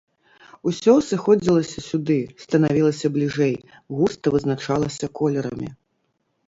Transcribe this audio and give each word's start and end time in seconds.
Усё 0.69 0.93
сыходзілася 1.09 1.83
сюды, 1.89 2.17
станавілася 2.47 3.07
бліжэй, 3.19 3.55
густа 4.01 4.27
вызначалася 4.39 5.05
колерамі. 5.23 5.69